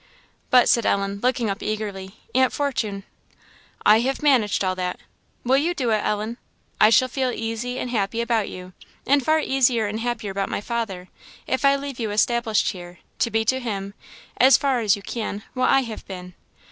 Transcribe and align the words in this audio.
"But," 0.49 0.67
said 0.67 0.83
Ellen, 0.83 1.19
looking 1.21 1.47
up 1.47 1.61
eagerly 1.61 2.15
"Aunt 2.33 2.51
Fortune" 2.51 3.03
"I 3.85 3.99
have 3.99 4.23
managed 4.23 4.63
all 4.63 4.73
that. 4.73 4.99
Will 5.43 5.57
you 5.57 5.75
do 5.75 5.91
it, 5.91 6.03
Ellen? 6.03 6.39
I 6.79 6.89
shall 6.89 7.07
feel 7.07 7.29
easy 7.29 7.77
and 7.77 7.91
happy 7.91 8.19
about 8.19 8.49
you, 8.49 8.73
and 9.05 9.23
far 9.23 9.39
easier 9.39 9.85
and 9.85 9.99
happier 9.99 10.31
about 10.31 10.49
my 10.49 10.59
father, 10.59 11.09
if 11.45 11.63
I 11.63 11.75
leave 11.75 11.99
you 11.99 12.09
established 12.09 12.71
here, 12.71 12.97
to 13.19 13.29
be 13.29 13.45
to 13.45 13.59
him, 13.59 13.93
as 14.37 14.57
far 14.57 14.79
as 14.79 14.95
you 14.95 15.03
can, 15.03 15.43
what 15.53 15.69
I 15.69 15.81
have 15.81 16.07
been. 16.07 16.33